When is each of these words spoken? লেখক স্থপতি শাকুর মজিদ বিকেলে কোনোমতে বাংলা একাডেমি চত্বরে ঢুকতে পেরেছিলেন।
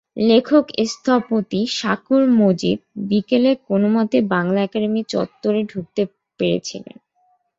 লেখক 0.21 0.65
স্থপতি 0.85 1.61
শাকুর 1.71 2.23
মজিদ 2.39 2.79
বিকেলে 3.09 3.51
কোনোমতে 3.67 4.17
বাংলা 4.33 4.59
একাডেমি 4.63 5.01
চত্বরে 5.09 5.61
ঢুকতে 5.63 6.01
পেরেছিলেন। 6.39 6.97